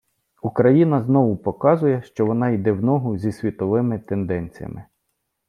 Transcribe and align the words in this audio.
Україна 0.41 1.01
знову 1.01 1.37
показує, 1.37 2.01
що 2.03 2.25
вона 2.25 2.49
іде 2.49 2.71
в 2.71 2.83
ногу 2.83 3.17
зі 3.17 3.31
світовими 3.31 3.99
тенденціями. 3.99 4.83